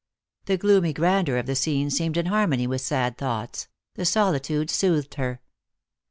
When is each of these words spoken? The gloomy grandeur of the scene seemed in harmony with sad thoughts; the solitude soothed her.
The 0.45 0.57
gloomy 0.57 0.93
grandeur 0.93 1.37
of 1.37 1.45
the 1.45 1.53
scene 1.55 1.91
seemed 1.91 2.17
in 2.17 2.25
harmony 2.25 2.65
with 2.65 2.81
sad 2.81 3.19
thoughts; 3.19 3.67
the 3.93 4.03
solitude 4.03 4.71
soothed 4.71 5.13
her. 5.13 5.41